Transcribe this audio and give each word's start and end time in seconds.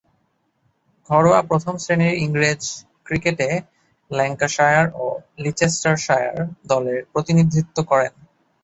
ঘরোয়া 1.09 1.39
প্রথম-শ্রেণীর 1.41 2.15
ইংরেজ 2.17 2.61
ক্রিকেটে 3.05 3.49
ল্যাঙ্কাশায়ার 4.11 4.85
ও 4.95 5.05
লিচেস্টারশায়ার 5.37 6.37
দলের 6.67 6.99
প্রতিনিধিত্ব 7.11 7.77
করেন। 7.83 8.13